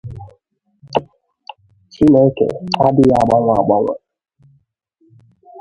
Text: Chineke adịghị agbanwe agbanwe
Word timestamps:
Chineke 1.93 2.47
adịghị 2.85 3.13
agbanwe 3.21 3.51
agbanwe 3.59 3.93